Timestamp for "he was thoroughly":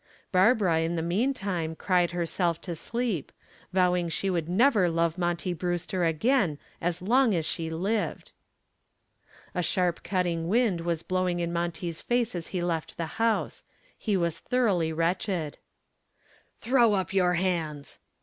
13.95-14.91